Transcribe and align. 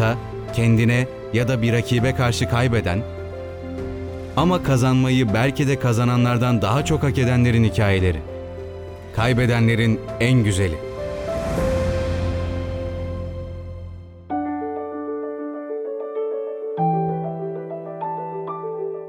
hayatta, 0.00 0.18
kendine 0.52 1.06
ya 1.32 1.48
da 1.48 1.62
bir 1.62 1.72
rakibe 1.72 2.14
karşı 2.14 2.48
kaybeden 2.48 2.98
ama 4.36 4.62
kazanmayı 4.62 5.34
belki 5.34 5.68
de 5.68 5.78
kazananlardan 5.78 6.62
daha 6.62 6.84
çok 6.84 7.02
hak 7.02 7.18
edenlerin 7.18 7.64
hikayeleri. 7.64 8.18
Kaybedenlerin 9.16 10.00
en 10.20 10.44
güzeli. 10.44 10.74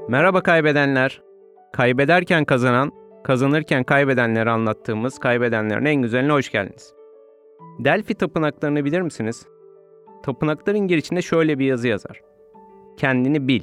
Merhaba 0.08 0.42
kaybedenler. 0.42 1.22
Kaybederken 1.72 2.44
kazanan, 2.44 2.92
kazanırken 3.24 3.84
kaybedenleri 3.84 4.50
anlattığımız 4.50 5.18
kaybedenlerin 5.18 5.84
en 5.84 6.02
güzeline 6.02 6.32
hoş 6.32 6.50
geldiniz. 6.50 6.92
Delphi 7.78 8.14
tapınaklarını 8.14 8.84
bilir 8.84 9.00
misiniz? 9.00 9.46
Tapınakların 10.22 10.88
girişinde 10.88 11.22
şöyle 11.22 11.58
bir 11.58 11.66
yazı 11.66 11.88
yazar. 11.88 12.20
Kendini 12.96 13.48
bil. 13.48 13.62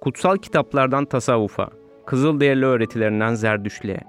Kutsal 0.00 0.36
kitaplardan 0.36 1.04
tasavvufa, 1.04 1.70
Kızılderili 2.06 2.64
öğretilerinden 2.64 3.34
Zerdüşlüğe, 3.34 4.00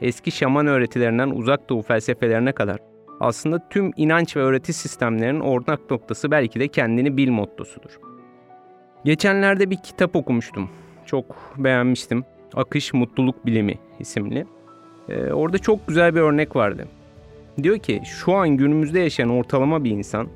eski 0.00 0.30
şaman 0.30 0.66
öğretilerinden 0.66 1.30
uzak 1.30 1.68
doğu 1.68 1.82
felsefelerine 1.82 2.52
kadar 2.52 2.78
aslında 3.20 3.68
tüm 3.68 3.90
inanç 3.96 4.36
ve 4.36 4.40
öğreti 4.40 4.72
sistemlerinin 4.72 5.40
ortak 5.40 5.90
noktası 5.90 6.30
belki 6.30 6.60
de 6.60 6.68
kendini 6.68 7.16
bil 7.16 7.30
mottosudur. 7.30 8.00
Geçenlerde 9.04 9.70
bir 9.70 9.76
kitap 9.76 10.16
okumuştum. 10.16 10.70
Çok 11.06 11.54
beğenmiştim. 11.58 12.24
Akış 12.54 12.94
Mutluluk 12.94 13.46
Bilimi 13.46 13.78
isimli. 13.98 14.46
Ee, 15.08 15.32
orada 15.32 15.58
çok 15.58 15.88
güzel 15.88 16.14
bir 16.14 16.20
örnek 16.20 16.56
vardı. 16.56 16.88
Diyor 17.62 17.78
ki 17.78 18.02
şu 18.04 18.32
an 18.32 18.48
günümüzde 18.48 19.00
yaşayan 19.00 19.28
ortalama 19.28 19.84
bir 19.84 19.90
insan 19.90 20.28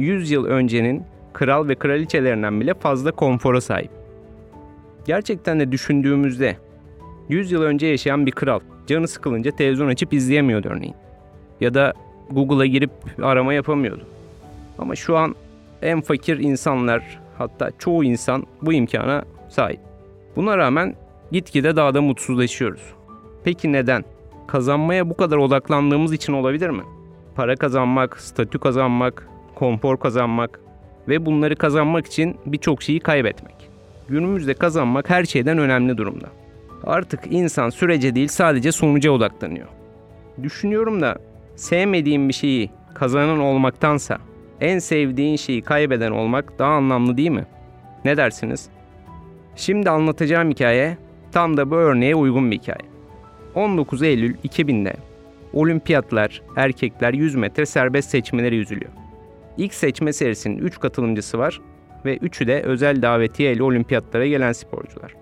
100 0.00 0.30
yıl 0.30 0.44
öncenin 0.44 1.02
kral 1.32 1.68
ve 1.68 1.74
kraliçelerinden 1.74 2.60
bile 2.60 2.74
fazla 2.74 3.12
konfora 3.12 3.60
sahip. 3.60 3.90
Gerçekten 5.06 5.60
de 5.60 5.72
düşündüğümüzde 5.72 6.56
100 7.28 7.52
yıl 7.52 7.62
önce 7.62 7.86
yaşayan 7.86 8.26
bir 8.26 8.32
kral 8.32 8.60
canı 8.86 9.08
sıkılınca 9.08 9.50
televizyon 9.50 9.88
açıp 9.88 10.12
izleyemiyordu 10.12 10.68
örneğin. 10.68 10.94
Ya 11.60 11.74
da 11.74 11.92
Google'a 12.30 12.66
girip 12.66 12.90
arama 13.22 13.54
yapamıyordu. 13.54 14.02
Ama 14.78 14.96
şu 14.96 15.16
an 15.16 15.34
en 15.82 16.00
fakir 16.00 16.38
insanlar 16.38 17.20
hatta 17.38 17.70
çoğu 17.78 18.04
insan 18.04 18.46
bu 18.62 18.72
imkana 18.72 19.24
sahip. 19.48 19.80
Buna 20.36 20.58
rağmen 20.58 20.94
gitgide 21.32 21.76
daha 21.76 21.94
da 21.94 22.02
mutsuzlaşıyoruz. 22.02 22.82
Peki 23.44 23.72
neden? 23.72 24.04
Kazanmaya 24.46 25.10
bu 25.10 25.16
kadar 25.16 25.36
odaklandığımız 25.36 26.12
için 26.12 26.32
olabilir 26.32 26.70
mi? 26.70 26.82
Para 27.34 27.56
kazanmak, 27.56 28.20
statü 28.20 28.58
kazanmak, 28.58 29.29
konfor 29.60 29.96
kazanmak 29.96 30.60
ve 31.08 31.26
bunları 31.26 31.56
kazanmak 31.56 32.06
için 32.06 32.36
birçok 32.46 32.82
şeyi 32.82 33.00
kaybetmek. 33.00 33.54
Günümüzde 34.08 34.54
kazanmak 34.54 35.10
her 35.10 35.24
şeyden 35.24 35.58
önemli 35.58 35.96
durumda. 35.98 36.26
Artık 36.84 37.20
insan 37.30 37.70
sürece 37.70 38.14
değil 38.14 38.28
sadece 38.28 38.72
sonuca 38.72 39.10
odaklanıyor. 39.10 39.68
Düşünüyorum 40.42 41.00
da 41.02 41.16
sevmediğim 41.56 42.28
bir 42.28 42.34
şeyi 42.34 42.70
kazanan 42.94 43.40
olmaktansa 43.40 44.18
en 44.60 44.78
sevdiğin 44.78 45.36
şeyi 45.36 45.62
kaybeden 45.62 46.10
olmak 46.10 46.58
daha 46.58 46.72
anlamlı 46.72 47.16
değil 47.16 47.30
mi? 47.30 47.46
Ne 48.04 48.16
dersiniz? 48.16 48.68
Şimdi 49.56 49.90
anlatacağım 49.90 50.50
hikaye 50.50 50.96
tam 51.32 51.56
da 51.56 51.70
bu 51.70 51.74
örneğe 51.74 52.14
uygun 52.14 52.50
bir 52.50 52.58
hikaye. 52.58 52.90
19 53.54 54.02
Eylül 54.02 54.34
2000'de 54.34 54.94
olimpiyatlar, 55.52 56.42
erkekler 56.56 57.14
100 57.14 57.34
metre 57.34 57.66
serbest 57.66 58.10
seçmeleri 58.10 58.56
yüzülüyor. 58.56 58.99
İlk 59.56 59.74
seçme 59.74 60.12
serisinin 60.12 60.58
3 60.58 60.80
katılımcısı 60.80 61.38
var 61.38 61.60
ve 62.04 62.16
3'ü 62.16 62.46
de 62.46 62.62
özel 62.62 63.02
davetiye 63.02 63.62
olimpiyatlara 63.62 64.26
gelen 64.26 64.52
sporcular. 64.52 65.14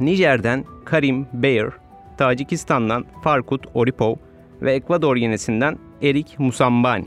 Nijer'den 0.00 0.64
Karim 0.84 1.26
Beyer, 1.32 1.70
Tacikistan'dan 2.18 3.04
Farkut 3.24 3.66
Oripov 3.74 4.14
ve 4.62 4.72
Ekvador 4.72 5.16
yenisinden 5.16 5.78
Erik 6.02 6.38
Musambani. 6.38 7.06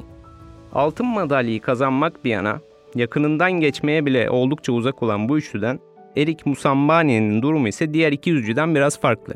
Altın 0.73 1.05
madalyayı 1.05 1.61
kazanmak 1.61 2.25
bir 2.25 2.29
yana, 2.29 2.59
yakınından 2.95 3.51
geçmeye 3.51 4.05
bile 4.05 4.29
oldukça 4.29 4.73
uzak 4.73 5.03
olan 5.03 5.29
bu 5.29 5.37
üçlüden 5.37 5.79
Erik 6.17 6.45
Musambani'nin 6.45 7.41
durumu 7.41 7.67
ise 7.67 7.93
diğer 7.93 8.11
iki 8.11 8.29
yüzücüden 8.29 8.75
biraz 8.75 8.99
farklı. 8.99 9.33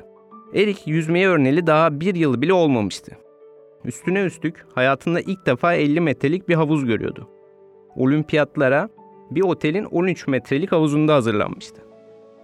Erik 0.55 0.87
yüzmeye 0.87 1.27
örneli 1.27 1.67
daha 1.67 1.99
bir 1.99 2.15
yıl 2.15 2.41
bile 2.41 2.53
olmamıştı. 2.53 3.17
Üstüne 3.85 4.23
üstlük 4.23 4.65
hayatında 4.75 5.21
ilk 5.21 5.45
defa 5.45 5.73
50 5.73 6.01
metrelik 6.01 6.49
bir 6.49 6.55
havuz 6.55 6.85
görüyordu. 6.85 7.29
Olimpiyatlara 7.95 8.89
bir 9.31 9.41
otelin 9.41 9.83
13 9.83 10.27
metrelik 10.27 10.71
havuzunda 10.71 11.13
hazırlanmıştı. 11.15 11.81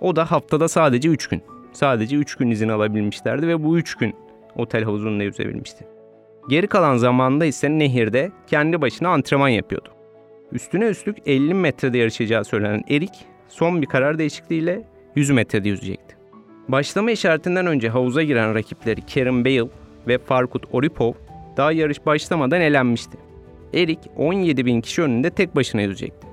O 0.02 0.16
da 0.16 0.32
haftada 0.32 0.68
sadece 0.68 1.10
3 1.10 1.28
gün. 1.28 1.42
Sadece 1.74 2.16
3 2.16 2.36
gün 2.36 2.52
izin 2.52 2.70
alabilmişlerdi 2.70 3.48
ve 3.48 3.64
bu 3.64 3.78
3 3.78 3.96
gün 3.96 4.16
otel 4.56 4.84
havuzunda 4.84 5.24
yüzebilmişti. 5.24 5.88
Geri 6.50 6.68
kalan 6.68 6.98
zamanda 6.98 7.46
ise 7.46 7.70
nehirde 7.70 8.32
kendi 8.48 8.82
başına 8.82 9.10
antrenman 9.10 9.50
yapıyordu. 9.50 9.90
Üstüne 10.52 10.86
üstlük 10.86 11.18
50 11.26 11.54
metrede 11.54 11.98
yarışacağı 11.98 12.46
söylenen 12.46 12.84
Erik 12.90 13.26
son 13.48 13.82
bir 13.82 13.88
karar 13.88 14.18
değişikliğiyle 14.18 14.84
100 15.16 15.30
metrede 15.30 15.70
yüzecekti. 15.70 16.16
Başlama 16.68 17.12
işaretinden 17.12 17.66
önce 17.66 17.90
havuza 17.90 18.24
giren 18.24 18.56
rakipleri 18.56 19.02
Karen 19.14 19.46
Bale 19.46 19.70
ve 20.08 20.18
Farkut 20.18 20.66
Oripov 20.72 21.14
daha 21.58 21.72
yarış 21.72 22.06
başlamadan 22.06 22.62
elenmişti. 22.62 23.18
Erik 23.74 24.00
17 24.18 24.66
bin 24.66 24.82
kişi 24.82 25.02
önünde 25.02 25.30
tek 25.30 25.56
başına 25.56 25.82
yüzecekti. 25.82 26.28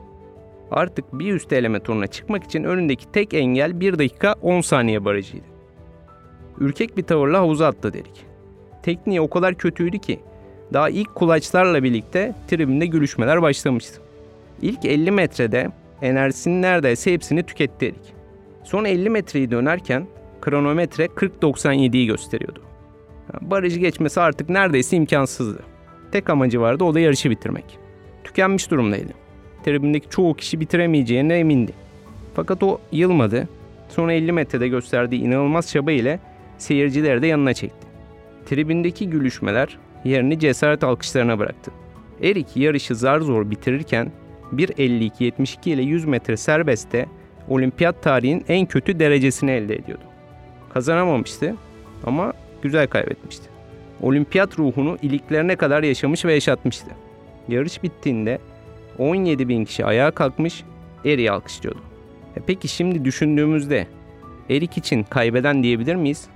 Artık 0.70 1.18
bir 1.18 1.34
üst 1.34 1.52
eleme 1.52 1.80
turuna 1.80 2.06
çıkmak 2.06 2.44
için 2.44 2.64
önündeki 2.64 3.12
tek 3.12 3.34
engel 3.34 3.80
1 3.80 3.98
dakika 3.98 4.34
10 4.42 4.60
saniye 4.60 5.04
barajıydı. 5.04 5.46
Ürkek 6.60 6.96
bir 6.96 7.02
tavırla 7.02 7.38
havuza 7.38 7.66
atladı 7.66 7.98
Erik. 7.98 8.24
Tekniği 8.82 9.20
o 9.20 9.30
kadar 9.30 9.54
kötüydü 9.54 9.98
ki 9.98 10.20
daha 10.72 10.90
ilk 10.90 11.14
kulaçlarla 11.14 11.82
birlikte 11.82 12.34
tribünde 12.48 12.86
gülüşmeler 12.86 13.42
başlamıştı. 13.42 14.00
İlk 14.62 14.84
50 14.84 15.10
metrede 15.10 15.70
enerjisinin 16.02 16.62
neredeyse 16.62 17.12
hepsini 17.12 17.42
tüketti 17.42 17.86
Erik. 17.86 18.14
Son 18.64 18.84
50 18.84 19.10
metreyi 19.10 19.50
dönerken 19.50 20.06
kronometre 20.40 21.04
40.97'yi 21.04 22.06
gösteriyordu. 22.06 22.67
Barajı 23.40 23.80
geçmesi 23.80 24.20
artık 24.20 24.48
neredeyse 24.48 24.96
imkansızdı. 24.96 25.62
Tek 26.12 26.30
amacı 26.30 26.60
vardı 26.60 26.84
o 26.84 26.94
da 26.94 27.00
yarışı 27.00 27.30
bitirmek. 27.30 27.78
Tükenmiş 28.24 28.70
durumdaydı. 28.70 29.12
Tribündeki 29.64 30.10
çoğu 30.10 30.34
kişi 30.34 30.60
bitiremeyeceğine 30.60 31.38
emindi. 31.38 31.72
Fakat 32.34 32.62
o 32.62 32.80
yılmadı. 32.92 33.48
Son 33.88 34.08
50 34.08 34.32
metrede 34.32 34.68
gösterdiği 34.68 35.20
inanılmaz 35.20 35.68
çaba 35.68 35.92
ile 35.92 36.20
seyircileri 36.58 37.22
de 37.22 37.26
yanına 37.26 37.54
çekti. 37.54 37.86
Tribündeki 38.46 39.10
gülüşmeler 39.10 39.78
yerini 40.04 40.38
cesaret 40.38 40.84
alkışlarına 40.84 41.38
bıraktı. 41.38 41.70
Erik 42.22 42.56
yarışı 42.56 42.96
zar 42.96 43.20
zor 43.20 43.50
bitirirken 43.50 44.12
1.52.72 44.54 45.70
ile 45.70 45.82
100 45.82 46.04
metre 46.04 46.36
serbestte 46.36 47.06
olimpiyat 47.48 48.02
tarihinin 48.02 48.44
en 48.48 48.66
kötü 48.66 48.98
derecesini 48.98 49.50
elde 49.50 49.76
ediyordu. 49.76 50.04
Kazanamamıştı 50.74 51.54
ama 52.06 52.32
güzel 52.62 52.86
kaybetmişti. 52.86 53.44
Olimpiyat 54.02 54.58
ruhunu 54.58 54.96
iliklerine 55.02 55.56
kadar 55.56 55.82
yaşamış 55.82 56.24
ve 56.24 56.34
yaşatmıştı. 56.34 56.90
Yarış 57.48 57.82
bittiğinde 57.82 58.38
17 58.98 59.48
bin 59.48 59.64
kişi 59.64 59.84
ayağa 59.84 60.10
kalkmış, 60.10 60.64
Erik'i 61.04 61.30
alkışlıyordu. 61.30 61.80
E 62.36 62.40
peki 62.46 62.68
şimdi 62.68 63.04
düşündüğümüzde 63.04 63.86
Erik 64.50 64.78
için 64.78 65.02
kaybeden 65.02 65.62
diyebilir 65.62 65.94
miyiz? 65.94 66.28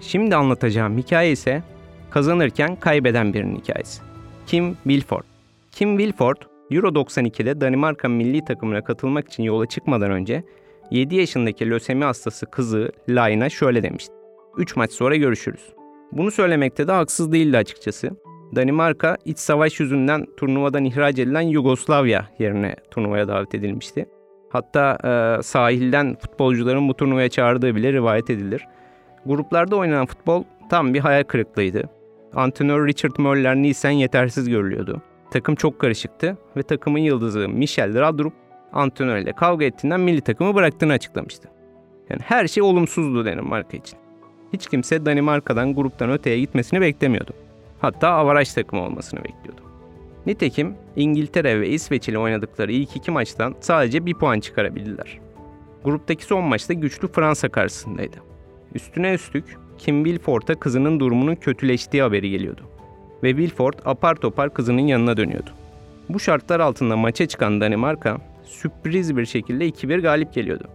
Şimdi 0.00 0.36
anlatacağım 0.36 0.98
hikaye 0.98 1.32
ise 1.32 1.62
kazanırken 2.10 2.76
kaybeden 2.76 3.34
birinin 3.34 3.56
hikayesi. 3.56 4.02
Kim 4.46 4.76
Wilford. 4.82 5.24
Kim 5.72 5.98
Wilford, 5.98 6.36
Euro 6.70 6.88
92'de 6.88 7.60
Danimarka 7.60 8.08
milli 8.08 8.44
takımına 8.44 8.84
katılmak 8.84 9.28
için 9.28 9.42
yola 9.42 9.66
çıkmadan 9.66 10.10
önce 10.10 10.44
7 10.90 11.16
yaşındaki 11.16 11.70
lösemi 11.70 12.04
hastası 12.04 12.46
kızı 12.46 12.92
Layna 13.08 13.48
şöyle 13.48 13.82
demişti. 13.82 14.19
3 14.56 14.76
maç 14.76 14.92
sonra 14.92 15.16
görüşürüz. 15.16 15.72
Bunu 16.12 16.30
söylemekte 16.30 16.88
de 16.88 16.92
haksız 16.92 17.32
değildi 17.32 17.56
açıkçası. 17.56 18.10
Danimarka 18.56 19.16
iç 19.24 19.38
savaş 19.38 19.80
yüzünden 19.80 20.26
turnuvadan 20.36 20.84
ihraç 20.84 21.18
edilen 21.18 21.40
Yugoslavya 21.40 22.28
yerine 22.38 22.76
turnuvaya 22.90 23.28
davet 23.28 23.54
edilmişti. 23.54 24.06
Hatta 24.50 24.98
e, 25.04 25.42
sahilden 25.42 26.16
futbolcuların 26.20 26.88
bu 26.88 26.94
turnuvaya 26.94 27.28
çağırdığı 27.28 27.76
bile 27.76 27.92
rivayet 27.92 28.30
edilir. 28.30 28.66
Gruplarda 29.26 29.76
oynanan 29.76 30.06
futbol 30.06 30.44
tam 30.70 30.94
bir 30.94 31.00
hayal 31.00 31.24
kırıklığıydı. 31.24 31.90
Antrenör 32.34 32.86
Richard 32.86 33.18
Möller 33.18 33.56
Nielsen 33.56 33.90
yetersiz 33.90 34.48
görülüyordu. 34.48 35.02
Takım 35.30 35.54
çok 35.54 35.78
karışıktı 35.78 36.36
ve 36.56 36.62
takımın 36.62 36.98
yıldızı 36.98 37.48
Michel 37.48 38.00
Radrup 38.00 38.32
antrenörle 38.72 39.32
kavga 39.32 39.64
ettiğinden 39.64 40.00
milli 40.00 40.20
takımı 40.20 40.54
bıraktığını 40.54 40.92
açıklamıştı. 40.92 41.48
Yani 42.10 42.20
her 42.24 42.46
şey 42.46 42.62
olumsuzdu 42.62 43.24
Danimarka 43.24 43.76
için. 43.76 43.98
Hiç 44.52 44.66
kimse 44.66 45.06
Danimarka'dan 45.06 45.74
gruptan 45.74 46.10
öteye 46.10 46.40
gitmesini 46.40 46.80
beklemiyordu. 46.80 47.32
Hatta 47.80 48.08
avaraj 48.08 48.52
takımı 48.52 48.82
olmasını 48.82 49.20
bekliyordu. 49.24 49.60
Nitekim 50.26 50.74
İngiltere 50.96 51.60
ve 51.60 51.68
İsveç 51.68 52.08
ile 52.08 52.18
oynadıkları 52.18 52.72
ilk 52.72 52.96
iki 52.96 53.10
maçtan 53.10 53.54
sadece 53.60 54.06
bir 54.06 54.14
puan 54.14 54.40
çıkarabildiler. 54.40 55.18
Gruptaki 55.84 56.24
son 56.24 56.44
maçta 56.44 56.72
güçlü 56.72 57.08
Fransa 57.08 57.48
karşısındaydı. 57.48 58.16
Üstüne 58.74 59.14
üstlük 59.14 59.58
Kim 59.78 60.04
Wilford'a 60.04 60.54
kızının 60.54 61.00
durumunun 61.00 61.34
kötüleştiği 61.34 62.02
haberi 62.02 62.30
geliyordu. 62.30 62.62
Ve 63.22 63.30
Wilford 63.30 63.74
apar 63.84 64.14
topar 64.14 64.54
kızının 64.54 64.86
yanına 64.86 65.16
dönüyordu. 65.16 65.50
Bu 66.08 66.20
şartlar 66.20 66.60
altında 66.60 66.96
maça 66.96 67.26
çıkan 67.26 67.60
Danimarka 67.60 68.18
sürpriz 68.44 69.16
bir 69.16 69.26
şekilde 69.26 69.68
2-1 69.68 70.00
galip 70.00 70.34
geliyordu. 70.34 70.68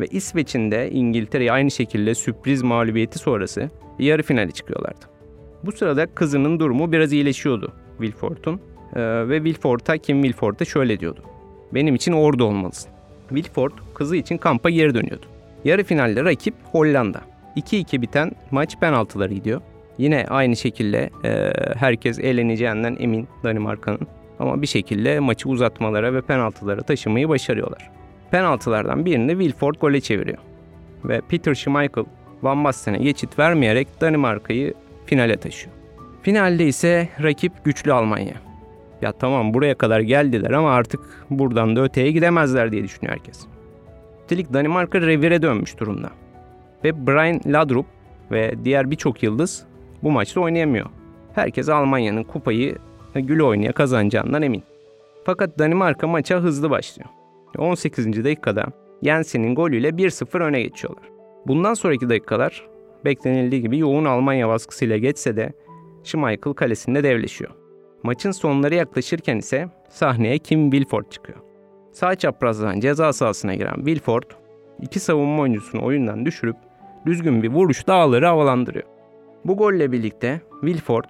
Ve 0.00 0.06
İsveç'in 0.06 0.70
de 0.70 0.90
İngiltere'ye 0.90 1.52
aynı 1.52 1.70
şekilde 1.70 2.14
sürpriz 2.14 2.62
mağlubiyeti 2.62 3.18
sonrası 3.18 3.70
yarı 3.98 4.22
finale 4.22 4.50
çıkıyorlardı. 4.50 5.06
Bu 5.64 5.72
sırada 5.72 6.06
kızının 6.06 6.60
durumu 6.60 6.92
biraz 6.92 7.12
iyileşiyordu 7.12 7.72
Wilford'un 7.98 8.60
ee, 8.96 9.28
ve 9.28 9.36
Wilford'a 9.36 9.98
Kim 9.98 10.22
Wilford'a 10.22 10.64
şöyle 10.64 11.00
diyordu. 11.00 11.20
Benim 11.74 11.94
için 11.94 12.12
orada 12.12 12.44
olmalısın. 12.44 12.90
Wilford 13.28 13.72
kızı 13.94 14.16
için 14.16 14.38
kampa 14.38 14.70
geri 14.70 14.94
dönüyordu. 14.94 15.26
Yarı 15.64 15.84
finalde 15.84 16.24
rakip 16.24 16.54
Hollanda. 16.72 17.20
2-2 17.56 18.02
biten 18.02 18.32
maç 18.50 18.80
penaltıları 18.80 19.34
gidiyor. 19.34 19.60
Yine 19.98 20.26
aynı 20.28 20.56
şekilde 20.56 21.10
e, 21.24 21.52
herkes 21.76 22.18
eğleneceğinden 22.18 22.96
emin 23.00 23.28
Danimarka'nın. 23.44 24.00
Ama 24.38 24.62
bir 24.62 24.66
şekilde 24.66 25.20
maçı 25.20 25.48
uzatmalara 25.48 26.14
ve 26.14 26.20
penaltılara 26.22 26.82
taşımayı 26.82 27.28
başarıyorlar. 27.28 27.90
Penaltılardan 28.30 29.04
birini 29.04 29.30
Wilford 29.30 29.74
gole 29.74 30.00
çeviriyor. 30.00 30.38
Ve 31.04 31.20
Peter 31.28 31.54
Schmeichel 31.54 32.04
Van 32.42 32.64
Basten'e 32.64 32.98
geçit 32.98 33.38
vermeyerek 33.38 34.00
Danimarka'yı 34.00 34.74
finale 35.06 35.36
taşıyor. 35.36 35.76
Finalde 36.22 36.66
ise 36.66 37.08
rakip 37.22 37.64
güçlü 37.64 37.92
Almanya. 37.92 38.34
Ya 39.02 39.12
tamam 39.12 39.54
buraya 39.54 39.74
kadar 39.74 40.00
geldiler 40.00 40.50
ama 40.50 40.70
artık 40.70 41.00
buradan 41.30 41.76
da 41.76 41.82
öteye 41.82 42.10
gidemezler 42.10 42.72
diye 42.72 42.84
düşünüyor 42.84 43.12
herkes. 43.12 43.46
Üstelik 44.20 44.52
Danimarka 44.52 45.00
revire 45.00 45.42
dönmüş 45.42 45.78
durumda. 45.78 46.10
Ve 46.84 47.06
Brian 47.06 47.40
Ladrup 47.46 47.86
ve 48.30 48.54
diğer 48.64 48.90
birçok 48.90 49.22
yıldız 49.22 49.66
bu 50.02 50.10
maçta 50.10 50.40
oynayamıyor. 50.40 50.86
Herkes 51.34 51.68
Almanya'nın 51.68 52.24
kupayı 52.24 52.76
gül 53.14 53.40
oynaya 53.40 53.72
kazanacağından 53.72 54.42
emin. 54.42 54.62
Fakat 55.24 55.58
Danimarka 55.58 56.06
maça 56.06 56.36
hızlı 56.36 56.70
başlıyor. 56.70 57.08
18. 57.58 58.24
dakikada 58.24 58.66
Jensen'in 59.02 59.54
golüyle 59.54 59.88
1-0 59.88 60.42
öne 60.42 60.62
geçiyorlar. 60.62 61.04
Bundan 61.46 61.74
sonraki 61.74 62.08
dakikalar 62.08 62.66
beklenildiği 63.04 63.62
gibi 63.62 63.78
yoğun 63.78 64.04
Almanya 64.04 64.48
baskısıyla 64.48 64.96
geçse 64.96 65.36
de 65.36 65.52
Schmeichel 66.04 66.52
kalesinde 66.52 67.04
devleşiyor. 67.04 67.50
Maçın 68.02 68.30
sonları 68.30 68.74
yaklaşırken 68.74 69.36
ise 69.36 69.68
sahneye 69.88 70.38
Kim 70.38 70.70
Wilford 70.70 71.04
çıkıyor. 71.10 71.38
Sağ 71.92 72.14
çaprazdan 72.14 72.80
ceza 72.80 73.12
sahasına 73.12 73.54
giren 73.54 73.76
Wilford, 73.76 74.22
iki 74.82 75.00
savunma 75.00 75.42
oyuncusunu 75.42 75.84
oyundan 75.84 76.26
düşürüp 76.26 76.56
düzgün 77.06 77.42
bir 77.42 77.48
vuruş 77.48 77.86
dağları 77.86 78.26
havalandırıyor. 78.26 78.86
Bu 79.44 79.56
golle 79.56 79.92
birlikte 79.92 80.40
Wilford, 80.60 81.04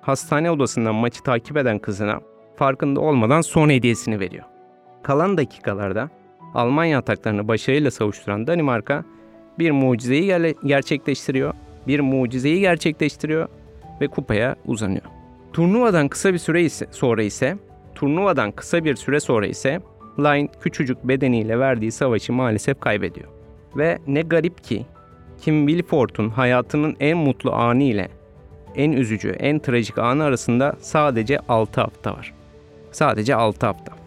hastane 0.00 0.50
odasından 0.50 0.94
maçı 0.94 1.22
takip 1.22 1.56
eden 1.56 1.78
kızına 1.78 2.20
farkında 2.56 3.00
olmadan 3.00 3.40
son 3.40 3.70
hediyesini 3.70 4.20
veriyor. 4.20 4.44
Kalan 5.02 5.36
dakikalarda 5.38 6.10
Almanya 6.54 6.98
ataklarını 6.98 7.48
başarıyla 7.48 7.90
savuşturan 7.90 8.46
Danimarka 8.46 9.04
bir 9.58 9.70
mucizeyi 9.70 10.54
gerçekleştiriyor, 10.64 11.54
bir 11.86 12.00
mucizeyi 12.00 12.60
gerçekleştiriyor 12.60 13.48
ve 14.00 14.08
kupaya 14.08 14.56
uzanıyor. 14.66 15.04
Turnuvadan 15.52 16.08
kısa 16.08 16.32
bir 16.32 16.38
süre 16.38 16.62
ise, 16.62 16.86
sonra 16.90 17.22
ise 17.22 17.56
turnuvadan 17.94 18.50
kısa 18.50 18.84
bir 18.84 18.96
süre 18.96 19.20
sonra 19.20 19.46
ise 19.46 19.80
Line 20.18 20.48
küçücük 20.60 21.04
bedeniyle 21.04 21.58
verdiği 21.58 21.92
savaşı 21.92 22.32
maalesef 22.32 22.80
kaybediyor. 22.80 23.28
Ve 23.76 23.98
ne 24.06 24.22
garip 24.22 24.64
ki 24.64 24.86
Kim 25.40 25.66
Wilford'un 25.66 26.28
hayatının 26.28 26.96
en 27.00 27.18
mutlu 27.18 27.52
anı 27.52 27.82
ile 27.82 28.08
en 28.76 28.92
üzücü, 28.92 29.30
en 29.30 29.58
trajik 29.58 29.98
anı 29.98 30.24
arasında 30.24 30.76
sadece 30.80 31.38
6 31.38 31.80
hafta 31.80 32.12
var. 32.12 32.34
Sadece 32.92 33.34
6 33.34 33.66
hafta. 33.66 34.01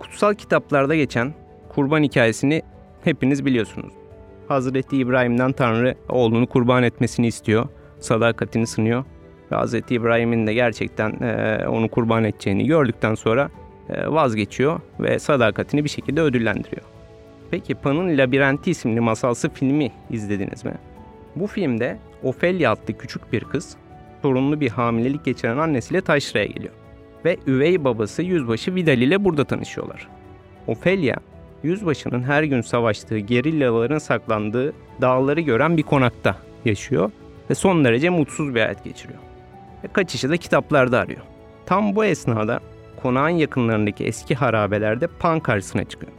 Kutsal 0.00 0.34
kitaplarda 0.34 0.94
geçen 0.94 1.34
kurban 1.68 2.02
hikayesini 2.02 2.62
hepiniz 3.04 3.44
biliyorsunuz. 3.44 3.92
Hazreti 4.48 4.96
İbrahim'den 4.96 5.52
Tanrı 5.52 5.94
oğlunu 6.08 6.46
kurban 6.46 6.82
etmesini 6.82 7.26
istiyor. 7.26 7.68
Sadakatini 7.98 8.66
sınıyor 8.66 9.04
ve 9.52 9.56
Hz. 9.56 9.74
İbrahim'in 9.74 10.46
de 10.46 10.54
gerçekten 10.54 11.10
e, 11.10 11.66
onu 11.68 11.88
kurban 11.88 12.24
edeceğini 12.24 12.66
gördükten 12.66 13.14
sonra 13.14 13.50
e, 13.88 14.08
vazgeçiyor 14.08 14.80
ve 15.00 15.18
sadakatini 15.18 15.84
bir 15.84 15.88
şekilde 15.88 16.20
ödüllendiriyor. 16.20 16.82
Peki 17.50 17.74
Pan'ın 17.74 18.18
Labirenti 18.18 18.70
isimli 18.70 19.00
masalsı 19.00 19.48
filmi 19.48 19.92
izlediniz 20.10 20.64
mi? 20.64 20.74
Bu 21.36 21.46
filmde 21.46 21.98
Ophelia 22.22 22.72
adlı 22.72 22.98
küçük 22.98 23.32
bir 23.32 23.44
kız 23.44 23.76
sorunlu 24.22 24.60
bir 24.60 24.68
hamilelik 24.68 25.24
geçiren 25.24 25.58
annesiyle 25.58 26.00
taşraya 26.00 26.46
geliyor. 26.46 26.79
Ve 27.24 27.36
üvey 27.46 27.84
babası 27.84 28.22
yüzbaşı 28.22 28.74
Vidal 28.74 28.98
ile 28.98 29.24
burada 29.24 29.44
tanışıyorlar. 29.44 30.08
Ophelia, 30.66 31.16
yüzbaşının 31.62 32.22
her 32.22 32.42
gün 32.42 32.60
savaştığı 32.60 33.18
gerillaların 33.18 33.98
saklandığı 33.98 34.72
dağları 35.00 35.40
gören 35.40 35.76
bir 35.76 35.82
konakta 35.82 36.36
yaşıyor 36.64 37.10
ve 37.50 37.54
son 37.54 37.84
derece 37.84 38.10
mutsuz 38.10 38.54
bir 38.54 38.60
hayat 38.60 38.84
geçiriyor 38.84 39.18
ve 39.84 39.88
kaçışı 39.88 40.30
da 40.30 40.36
kitaplarda 40.36 40.98
arıyor. 40.98 41.20
Tam 41.66 41.96
bu 41.96 42.04
esnada 42.04 42.60
konağın 43.02 43.28
yakınlarındaki 43.28 44.04
eski 44.04 44.34
harabelerde 44.34 45.06
Pan 45.06 45.40
karşısına 45.40 45.84
çıkıyor. 45.84 46.12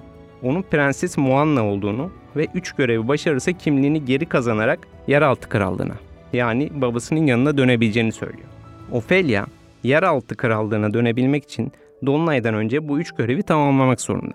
Onun 0.43 0.61
Prenses 0.61 1.17
Moanna 1.17 1.65
olduğunu 1.65 2.11
ve 2.35 2.47
üç 2.53 2.71
görevi 2.71 3.07
başarırsa 3.07 3.51
kimliğini 3.51 4.05
geri 4.05 4.25
kazanarak 4.25 4.79
yeraltı 5.07 5.49
krallığına 5.49 5.95
yani 6.33 6.69
babasının 6.73 7.25
yanına 7.25 7.57
dönebileceğini 7.57 8.11
söylüyor. 8.11 8.47
Ophelia 8.91 9.45
yeraltı 9.83 10.37
krallığına 10.37 10.93
dönebilmek 10.93 11.43
için 11.43 11.71
Dolunay'dan 12.05 12.53
önce 12.53 12.87
bu 12.87 12.99
üç 12.99 13.11
görevi 13.11 13.43
tamamlamak 13.43 14.01
zorunda. 14.01 14.33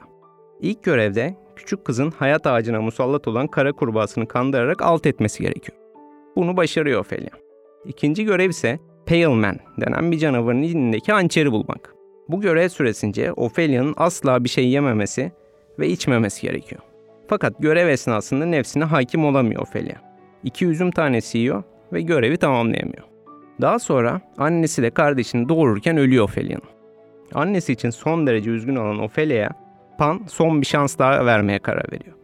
İlk 0.61 0.83
görevde 0.83 1.37
küçük 1.57 1.85
kızın 1.85 2.11
hayat 2.11 2.47
ağacına 2.47 2.81
musallat 2.81 3.29
olan 3.29 3.47
kara 3.47 3.73
kurbağasını 3.73 4.29
kandırarak 4.29 4.83
alt 4.83 5.07
etmesi 5.07 5.43
gerekiyor. 5.43 5.79
Bunu 6.37 6.57
başarıyor 6.57 7.01
Ophelia. 7.01 7.31
İkinci 7.85 8.25
görev 8.25 8.51
ise 8.51 8.79
Pale 9.07 9.27
Man 9.27 9.59
denen 9.81 10.13
bir 10.13 10.19
canavarın 10.19 10.63
elindeki 10.63 11.13
hançeri 11.13 11.53
bulmak. 11.53 11.95
Bu 12.29 12.41
görev 12.41 12.69
süresince 12.69 13.33
Ophelia'nın 13.33 13.95
asla 13.97 14.45
bir 14.45 14.49
şey 14.49 14.69
yememesi 14.69 15.33
ve 15.79 15.89
içmemesi 15.89 16.43
gerekiyor. 16.43 16.81
Fakat 17.29 17.59
görev 17.59 17.89
esnasında 17.89 18.47
nefsine 18.47 18.85
hakim 18.85 19.25
olamıyor 19.25 19.63
Ophelia. 19.63 19.97
İki 20.45 20.67
üzüm 20.67 20.91
tanesi 20.91 21.39
yiyor 21.39 21.63
ve 21.93 22.01
görevi 22.01 22.37
tamamlayamıyor. 22.37 23.16
Daha 23.61 23.79
sonra 23.79 24.21
annesi 24.39 24.83
de 24.83 24.91
kardeşini 24.91 25.49
doğururken 25.49 25.97
ölüyor 25.97 26.25
Ophelia'nın. 26.25 26.63
Annesi 27.35 27.73
için 27.73 27.91
son 27.91 28.27
derece 28.27 28.51
üzgün 28.51 28.77
olan 28.77 28.99
Ophelia'ya 28.99 29.51
Pan 29.99 30.21
son 30.29 30.61
bir 30.61 30.67
şans 30.67 30.99
daha 30.99 31.27
vermeye 31.27 31.59
karar 31.59 31.93
veriyor. 31.93 32.17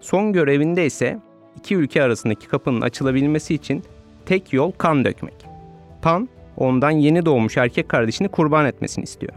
Son 0.00 0.32
görevinde 0.32 0.86
ise 0.86 1.18
iki 1.56 1.76
ülke 1.76 2.02
arasındaki 2.02 2.48
kapının 2.48 2.80
açılabilmesi 2.80 3.54
için 3.54 3.82
tek 4.26 4.52
yol 4.52 4.72
kan 4.72 5.04
dökmek. 5.04 5.34
Pan 6.02 6.28
ondan 6.56 6.90
yeni 6.90 7.26
doğmuş 7.26 7.56
erkek 7.56 7.88
kardeşini 7.88 8.28
kurban 8.28 8.66
etmesini 8.66 9.04
istiyor. 9.04 9.32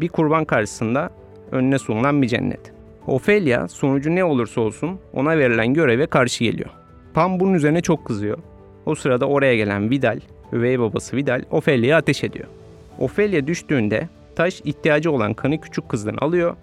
Bir 0.00 0.08
kurban 0.08 0.44
karşısında 0.44 1.10
önüne 1.52 1.78
sunulan 1.78 2.22
bir 2.22 2.28
cennet. 2.28 2.72
Ophelia 3.06 3.68
sonucu 3.68 4.14
ne 4.14 4.24
olursa 4.24 4.60
olsun 4.60 4.98
ona 5.12 5.38
verilen 5.38 5.74
göreve 5.74 6.06
karşı 6.06 6.44
geliyor. 6.44 6.70
Pan 7.14 7.40
bunun 7.40 7.54
üzerine 7.54 7.80
çok 7.80 8.04
kızıyor. 8.04 8.38
O 8.86 8.94
sırada 8.94 9.26
oraya 9.26 9.56
gelen 9.56 9.90
Vidal, 9.90 10.20
üvey 10.52 10.80
babası 10.80 11.16
Vidal, 11.16 11.42
Ophelia'ya 11.50 11.96
ateş 11.96 12.24
ediyor. 12.24 12.46
Ophelia 12.98 13.46
düştüğünde 13.46 14.08
taş 14.36 14.60
ihtiyacı 14.64 15.12
olan 15.12 15.34
kanı 15.34 15.60
küçük 15.60 15.88
kızdan 15.88 16.16
alıyor 16.16 16.56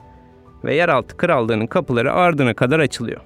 ve 0.64 0.76
yeraltı 0.76 1.18
krallığının 1.18 1.68
kapıları 1.68 2.14
ardına 2.14 2.54
kadar 2.54 2.80
açılıyor. 2.80 3.22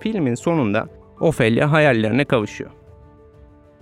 Filmin 0.00 0.34
sonunda 0.34 0.88
Ophelia 1.20 1.72
hayallerine 1.72 2.24
kavuşuyor. 2.24 2.70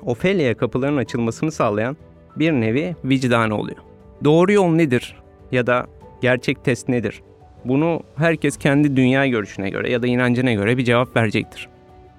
Ophelia'ya 0.03 0.57
kapıların 0.57 0.97
açılmasını 0.97 1.53
sağlayan 1.53 1.97
bir 2.37 2.53
nevi 2.53 2.97
vicdanı 3.05 3.57
oluyor. 3.57 3.79
Doğru 4.25 4.53
yol 4.53 4.69
nedir 4.69 5.17
ya 5.53 5.67
da 5.67 5.87
gerçek 6.21 6.65
test 6.65 6.89
nedir? 6.89 7.23
Bunu 7.65 8.03
herkes 8.17 8.57
kendi 8.57 8.97
dünya 8.97 9.27
görüşüne 9.27 9.71
göre 9.71 9.91
ya 9.91 10.03
da 10.03 10.07
inancına 10.07 10.53
göre 10.53 10.79
bir 10.79 10.85
cevap 10.85 11.17
verecektir. 11.17 11.69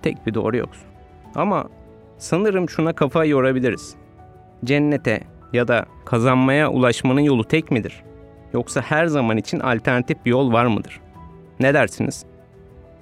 Tek 0.01 0.27
bir 0.27 0.33
doğru 0.33 0.57
yoksun. 0.57 0.87
Ama 1.35 1.69
Sanırım 2.23 2.69
şuna 2.69 2.93
kafa 2.93 3.25
yorabiliriz. 3.25 3.95
Cennete 4.65 5.21
ya 5.53 5.67
da 5.67 5.85
kazanmaya 6.05 6.71
ulaşmanın 6.71 7.19
yolu 7.19 7.43
tek 7.43 7.71
midir? 7.71 8.03
Yoksa 8.53 8.81
her 8.81 9.05
zaman 9.05 9.37
için 9.37 9.59
alternatif 9.59 10.25
bir 10.25 10.31
yol 10.31 10.53
var 10.53 10.65
mıdır? 10.65 10.99
Ne 11.59 11.73
dersiniz? 11.73 12.25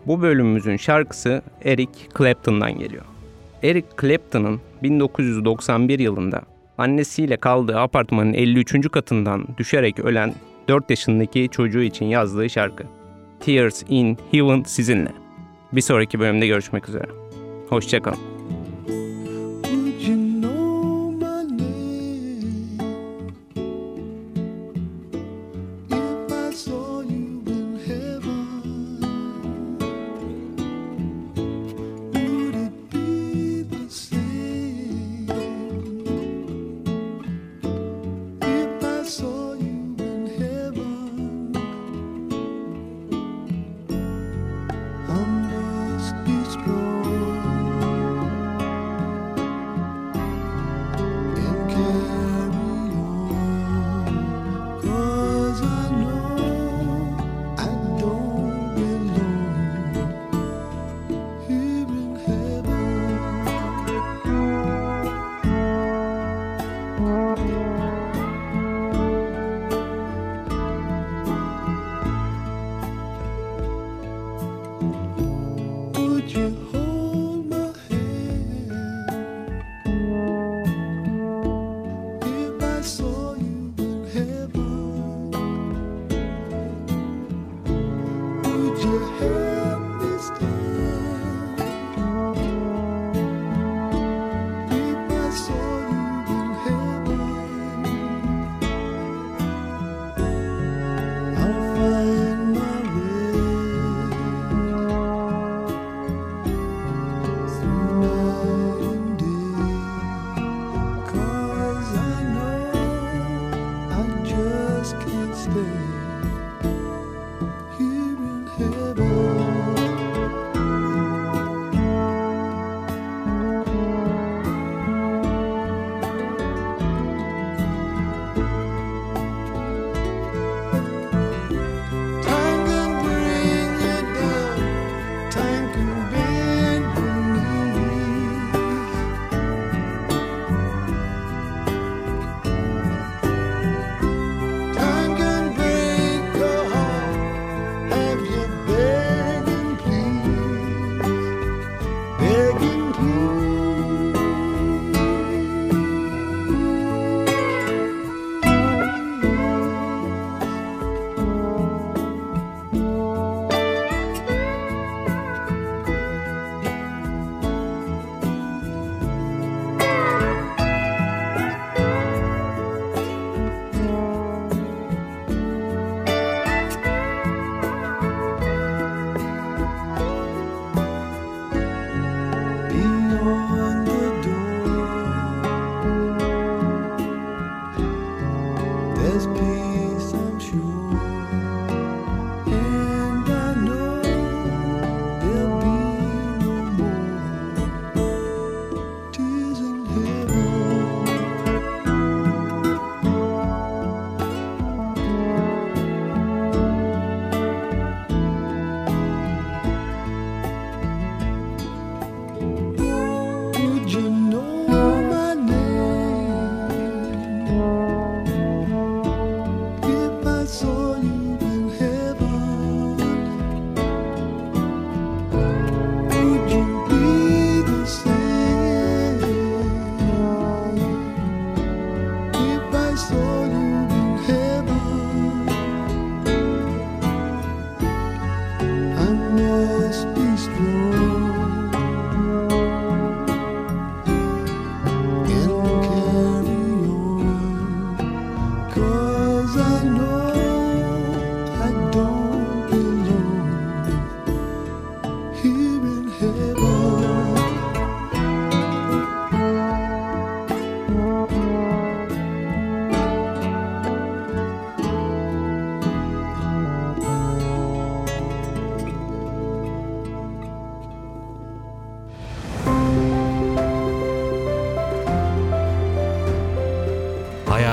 Bu 0.08 0.22
bölümümüzün 0.22 0.78
şarkısı 0.78 1.42
Eric 1.66 1.92
Clapton'dan 2.18 2.80
geliyor. 2.80 3.06
Eric 3.64 3.88
Clapton'ın 4.02 4.62
1991 4.84 6.00
yılında 6.00 6.42
annesiyle 6.78 7.38
kaldığı 7.38 7.80
apartmanın 7.80 8.34
53. 8.34 8.92
katından 8.92 9.48
düşerek 9.58 10.00
ölen 10.00 10.34
4 10.68 10.90
yaşındaki 10.90 11.50
çocuğu 11.52 11.82
için 11.82 12.06
yazdığı 12.06 12.50
şarkı. 12.50 12.84
Tears 13.40 13.84
in 13.90 14.18
Heaven 14.32 14.64
sizinle. 14.64 15.12
Bir 15.74 15.82
sonraki 15.82 16.20
bölümde 16.20 16.48
görüşmek 16.48 16.90
üzere. 16.90 17.06
Hoşçakalın. 17.70 18.31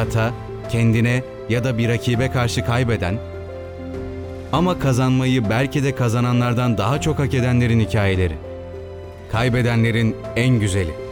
hayata, 0.08 0.34
kendine 0.68 1.22
ya 1.48 1.64
da 1.64 1.78
bir 1.78 1.88
rakibe 1.88 2.30
karşı 2.30 2.64
kaybeden 2.64 3.18
ama 4.52 4.78
kazanmayı 4.78 5.50
belki 5.50 5.84
de 5.84 5.94
kazananlardan 5.94 6.78
daha 6.78 7.00
çok 7.00 7.18
hak 7.18 7.34
edenlerin 7.34 7.80
hikayeleri. 7.80 8.34
Kaybedenlerin 9.32 10.16
en 10.36 10.60
güzeli. 10.60 11.07